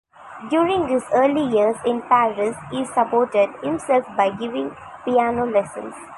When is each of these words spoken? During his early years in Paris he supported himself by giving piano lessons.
During 0.49 0.87
his 0.87 1.03
early 1.13 1.43
years 1.55 1.75
in 1.85 2.01
Paris 2.01 2.57
he 2.71 2.85
supported 2.85 3.49
himself 3.61 4.03
by 4.17 4.31
giving 4.31 4.75
piano 5.05 5.45
lessons. 5.45 5.93